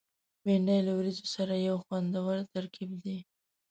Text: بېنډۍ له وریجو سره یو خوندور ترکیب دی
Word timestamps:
بېنډۍ 0.43 0.79
له 0.85 0.91
وریجو 0.97 1.25
سره 1.35 1.53
یو 1.67 1.77
خوندور 1.83 2.37
ترکیب 2.53 2.91
دی 3.03 3.17